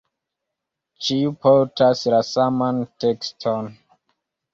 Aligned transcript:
Ĉiu 1.07 1.33
portas 1.45 2.01
la 2.13 2.21
saman 2.29 2.81
tekston. 3.05 3.69